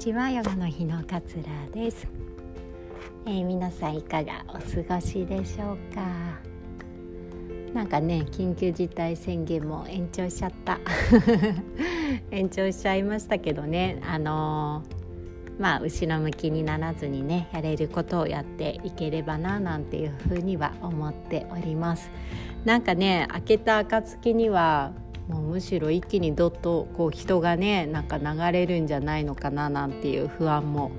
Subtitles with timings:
[0.00, 0.30] ちは。
[0.30, 1.42] ヨガの日の桂
[1.74, 2.08] です、
[3.26, 6.00] えー、皆さんいかがお過ごしでしょうか？
[7.74, 10.78] なんかね緊急事態宣言も延長しちゃった。
[12.32, 14.00] 延長しちゃいましたけどね。
[14.02, 22.10] あのー、まあ後ろ向きにならずにねやれることをやっていければななんていうふうには思っております。
[22.64, 24.92] なんかね開けた暁には
[25.30, 30.90] もうむしろ一気にどっとこう人がねなんか流れるんじゃないのかななんていう不安も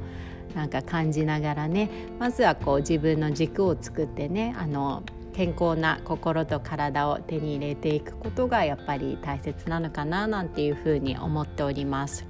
[0.55, 12.25] なんか感じながらねまずはこう自分の軸を作ってねあの健康な心と体を手に入れていくことがやっぱり大切なのかななんていうふうに思っております。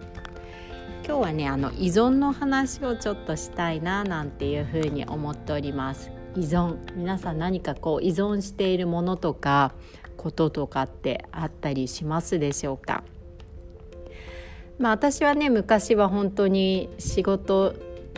[1.04, 6.12] 今日はねあの依存の話をちょっとしたいななんていうふうに思っております。
[6.36, 9.74] 依存皆さん何かこう依存しているものとか
[10.22, 13.04] こととかってあったりしますでしょうか？
[14.78, 17.74] まあ私はね昔は本当に仕事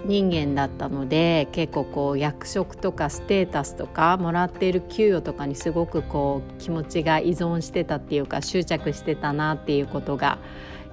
[0.06, 10.40] 人間だったので結構こう役職とかステータスとかもらっている給与とかにすごくこう気持ちが依存してたっていうか執着してたなっていうことが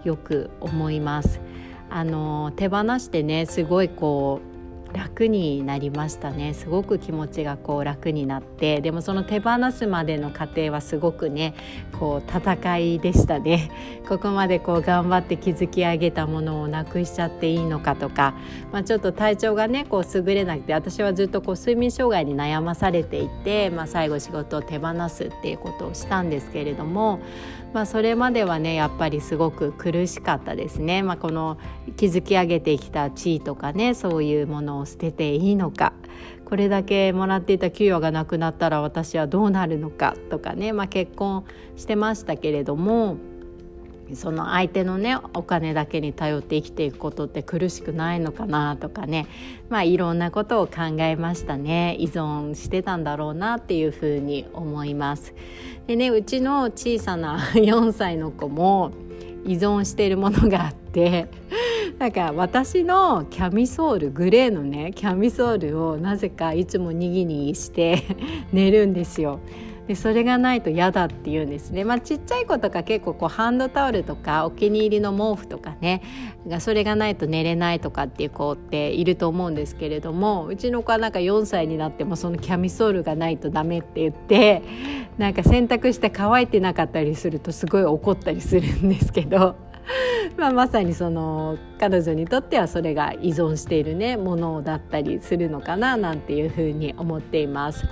[0.05, 1.41] よく思います。
[1.89, 4.50] あの手放してねすごいこう
[4.93, 6.55] 楽になりましたね。
[6.55, 8.81] すごく気持ちがこう楽になって。
[8.81, 11.55] でもその手放すまでの過程はすごくね
[11.99, 13.71] こう戦いでしたね。
[14.09, 18.35] ここまでこう頑張って築き上げたものをなくしちゃっていいのかとか、
[18.73, 27.21] まあ、ちょっと体調がねこう優れなくて私はずっとこう睡眠障害に悩まされていて、まあ、最後仕事を手放すっていうことをしたんですけれども、
[27.73, 31.03] まあ、それまではねやっぱりすごく苦しかったですね。
[31.03, 31.57] まあ、この
[31.97, 35.93] 築き上げてきた地位とかねそういうものを捨てていいのか
[36.45, 41.45] これだけもらっていた給与がなくなったら私はどうなるのかとかね、まあ、結婚
[41.77, 43.19] してましたけれども
[44.15, 49.27] その相手のねお金だけに頼って生きていくことって苦しくないのかなとかね
[49.69, 55.35] まあいろんなことを考えましたね依存してたんだろうなっていうふうに思います。
[55.87, 58.93] でねうちの小さな 4歳の子も
[59.45, 61.29] 依存しているものがあって
[61.99, 68.03] なんか私のキャミソールグレーのねキャミソールをなぜかいつもにぎにぎして
[68.53, 69.41] 寝るんですよ。
[69.91, 76.01] でそれがないと嫌だって言うんですね、まあ、ちっちゃい子とか結構こうハンドタオルとかお気に入りの毛布とかね
[76.61, 84.63] それがないと寝れないとかっていう子っていると思うんですけれどもうちの子はなんか4歳になってもそのキャミソールがないとダメって言って
[85.19, 89.57] なんか洗濯して乾いてなかったりするとすごい怒ったりするんですけど。
[90.37, 97.85] まあ、まさにその彼女にとってはそれが依存しているねものだったりするのかななんていうふうに思っています。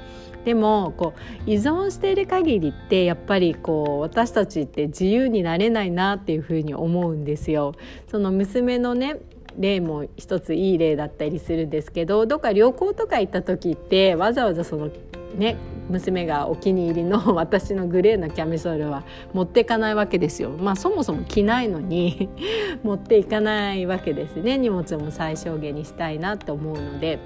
[0.45, 1.15] でもこ
[1.47, 7.75] う依存している限りってやっぱりこう私たちって自由になれないなっていうふうに思うんですよ。
[8.07, 9.19] その娘のね
[9.59, 14.91] 例も一ついい例だったりするんですけどどっか旅行とか行った時ってわざわざその
[15.37, 15.57] ね
[15.89, 20.51] 娘がお気に入りの 私のグレーのキャミソールは持っていかないわけですよ。
[20.51, 22.29] まあそもそも着ないのに
[22.83, 27.19] 持っていかないわけですね荷物も最小限にしたいなって思うので。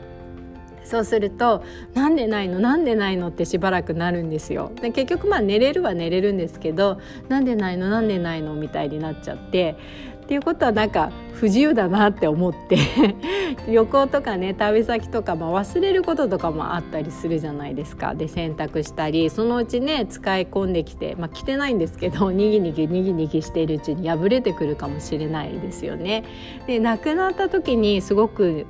[0.84, 1.62] そうすると
[1.94, 2.58] 「なんでないの？
[2.60, 4.72] なんでないの?」ってしばらくなるんですよ。
[4.80, 6.98] で結局まあ寝れるは寝れるんですけど
[7.28, 7.88] 「なんでないの？
[7.90, 9.76] なんでないの?」みたいになっちゃって
[10.22, 12.78] っていうことはなんか不自由だなって思って
[13.68, 26.22] 旅行とかね旅先とかも忘れることとかもあったりするじゃないですかで洗濯したりそのうちね使い込んできてまあ着てないんですけどにぎにぎにぎにぎしているうちに破れてくるかもしれないですよね。
[26.68, 28.66] で亡くなった時にすごく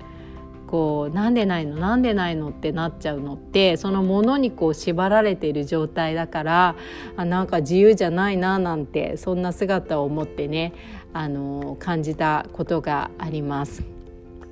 [0.73, 1.77] こうなんでないの？
[1.77, 6.77] なんでないのってなっちゃうのってそのものにこう縛られている状態だから
[7.15, 10.73] あなんか自由じゃないななんてそんな姿を持ってね
[11.13, 13.85] あの感じたことがあります。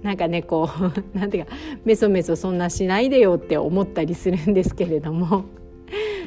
[0.02, 0.68] なんかねこ
[1.14, 1.52] う なんていうか
[1.86, 5.44] メソメソそんなしないでよって思ったりするんですけれども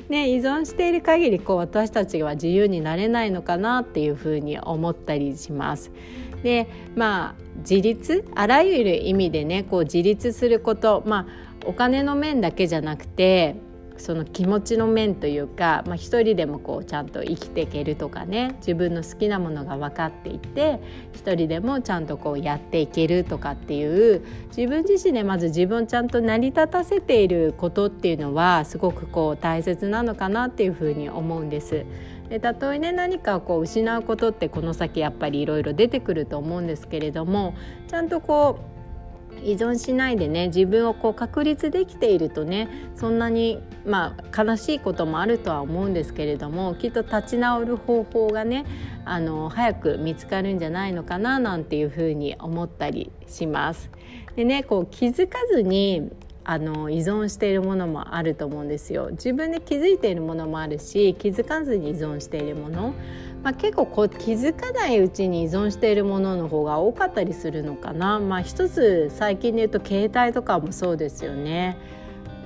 [0.10, 5.92] ね、依存している限りこう私たちは自由になれないのかなっていうふうに思ったりします。
[6.44, 13.56] でまあ自立あらゆる意味でねこう自立することまあお金の面だけじゃなくて
[13.98, 20.80] その気持ちの面というか、まあ、一人でもこうちゃんと生きていけるとかね自分の好きなものが分かっていて
[21.14, 24.26] 一人でもちゃんとこうやっていけるとかっていう
[24.56, 31.86] 自分自身でまず自分をちゃんと成り立たせていることっていうのはすごくこう大切なのかなっていうふうに思うんです。
[32.30, 37.54] でたとえね何かをこう失うことってこの先やっぱりいろいろ出てくると思うんですけれども
[37.88, 38.73] ちゃんとこう
[39.44, 48.66] 依存しないでね自分をこう確立できているとねそんなにまあ悲しいこともあるとは思うんですけれどもきっと立ち直る方法がね
[49.06, 53.90] あの早く見つかるんじゃないのかななんていうふうに思ったりします。
[54.36, 56.10] でねこう気づかずに
[56.46, 62.94] あの依存しているものもあると思うんですよ自分で気づいているものもあるし気づかずに依存しているもの
[63.44, 71.78] まあ、結構こう気づかないうちに依存しているものの方が多かったりするのかな、まあ、一つ最近で言うと携帯とかもそうですよね。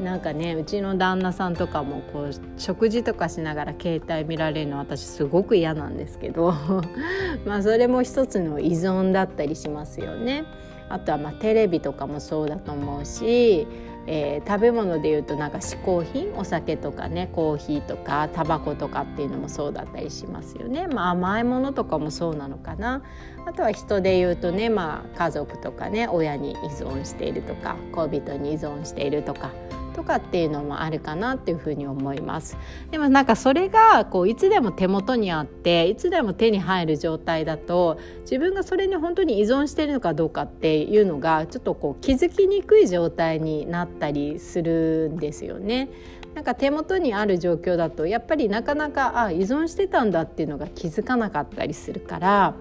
[0.01, 6.53] なんかねうちの旦那さんとかもこう食事とかしながら携帯見られるの私すごく嫌なんですけど
[7.45, 10.45] まあそれも一つの依存だったりしますよね。
[10.89, 13.67] あとはまテレビとかもそうだと思うし
[14.07, 23.03] えー、食べ物でいうとなんか嗜好品お酒とかねコーヒーとかタバコとかっていうのもそうだったりしますよね、まあ、甘いものとかもそうなのかな。
[23.45, 29.51] あとは人でいうとね、まあ、家族とかね親に依存しているとか恋人に依存しているとか
[29.97, 32.55] とかっていうのもあるかなっていうふうに思います
[32.91, 45.89] でもなんかそれがこういつでも手元にあっていつでも手に入る状態だと自分がそれに本当に依存してるのかどうかっていうのがちょっとこう気づきにくい状態になったりするんですよね。
[46.35, 52.53] なんか手元にある状況だとやっぱりなかなかあ依存してたんだっていうのが気づかなかったりするから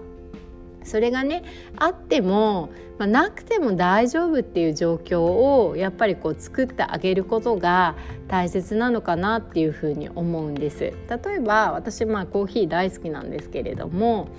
[0.87, 1.43] それがね
[1.75, 7.95] あっても、まあ、なくても大丈夫っていう状況をやっぱりこう作ってあげることが
[8.27, 10.79] 大切なのかなっていうふうに思うんです。
[10.81, 10.93] 例
[11.35, 14.29] えば私まあコーヒー大好きなんですけれども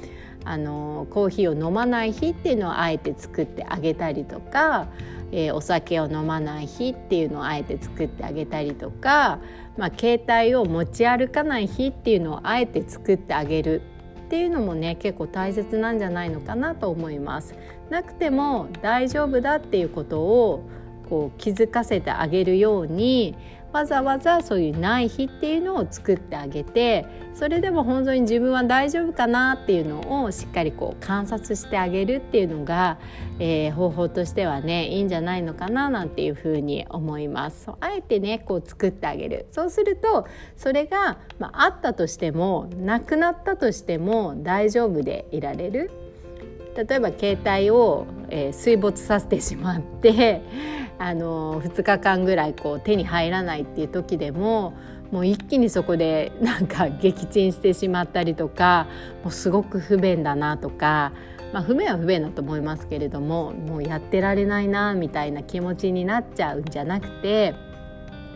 [0.45, 4.89] あのコーヒーを飲まない日っていうのをあえて作ってあげたりとか、
[5.31, 9.41] えー、お酒を飲まない日っていうのをあえて作ってあげたりとか、
[9.77, 13.83] まあ、携帯を持ち歩かない日っていうのをあえて作ってあげる
[14.29, 17.55] っていうのもね結構大切なんじゃないのかなと思います。
[17.89, 20.69] なくても大丈夫だっていうことを
[21.09, 23.35] こう気づかせてあげるように
[23.73, 32.99] わざわざそういうない日っていうのを作ってあげてそれでも本当に自分は大丈夫かなっていうのをしっかりこう観察してあげるっていうのが、
[33.39, 37.71] えー、方法としてはねいいんじゃないのかななんていうふうに思います。
[37.81, 40.27] あえてねこう作ってあげるそうすると
[40.57, 45.91] それが、まあ、あったとしてもなくなったとしても大丈夫でいられる。
[46.77, 50.43] 例えば携帯を、えー、水没させてしまって
[50.99, 54.75] あの2日間ぐらいこう手に入らないっていう時でも
[55.11, 58.87] もう一気にそこでなんか撃沈してしまったりとか
[59.23, 61.13] もうすごく不便だなとか、
[61.53, 67.55] まあ、不便は不便だと思いますけれどももうやってられないなみたいな気持ちになっちゃうんじゃなくて。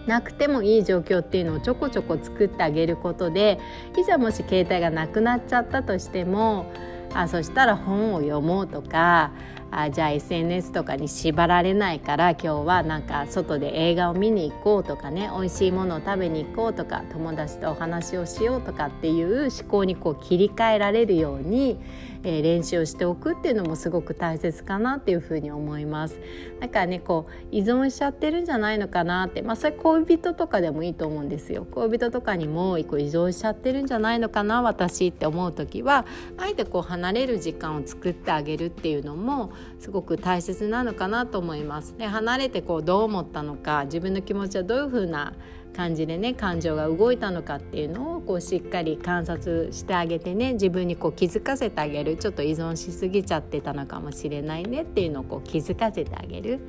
[0.07, 3.61] なくてもいい状況っていうのをちょこちょこ作ってあげることで
[3.97, 6.67] いざもし携帯がなくなっちゃったとしても
[7.15, 9.31] あそしたら本を読もうとか
[9.75, 21.81] あじゃあ SNS とかに縛られないから今日はなんか外で映画を見に行こうとかね美味しいものを食べに行こうとか友達とお話をしようとかっていう思考にこう切り替えられるように
[22.25, 26.19] えー、練習をしておくっていうのもすごく大切かなっていうふうに思います。
[26.61, 31.67] だからねこう依存しちゃってるんじゃないのかなってまあそれ恋人とかでもいいと思うんですよ。
[31.71, 41.95] 恋人とかにも依存しちゃってるんじゃないのかな私って思う時はあえてこう離れる時間を作ってあげるっていうのもすごく大切なのかなと思います。
[41.99, 45.35] で離れてこうどう思ったのか自分の気持ちはどういうふうな
[45.73, 56.61] 感じでね感情が動いたのかっていうのをこうしっかり観察してあげてね自分にこう気づかせてあげるちょっと依存しすぎちゃってたのかもしれないねっていうのをこう気づかせてあげる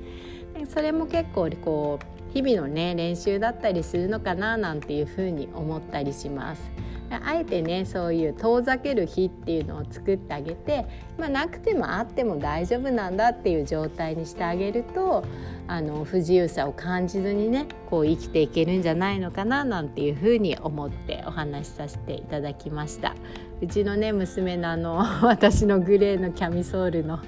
[0.54, 6.72] でそれも結構こう日々のね練習だったりするのかななんていうふうに思ったりします。
[7.10, 10.86] あえてねそういう遠ざける日っていうのを作ってあげて、
[11.18, 15.24] まあ、なくてもあっても大丈夫なんだっていう状態にしてあげると
[15.68, 23.16] あの不自由さを感じずにねこう生きていけるんじゃないのかななんていうふうに思ってお話しさせていただきました。
[23.62, 27.20] うちのね娘のあの 私のグレーのキャミソールの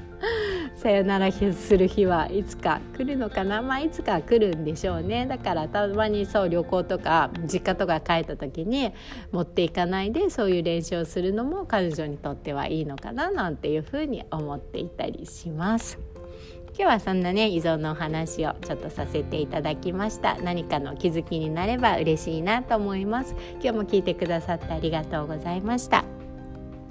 [0.86, 3.64] さよならする日はいつか来るのかな？
[3.64, 5.26] まあいつか来るんでしょうね。
[5.26, 8.94] だからたまにそう旅行とか実家とか帰った時に
[9.32, 15.98] 持っていかないでそういう練習をするのも彼女にとってはいいのかななんていうふうに思っていたりします。
[16.68, 20.38] 今日はそんなね依存のお話をちょっとさせていただきました。
[20.38, 23.34] 何かの気づきになれば嬉しいなと思います。
[23.54, 26.06] 今日も聞いてくださってありがとうございました。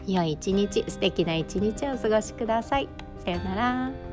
[0.04, 2.88] 良い一日素敵な一日をお過ごしください。
[3.24, 4.03] さようなら。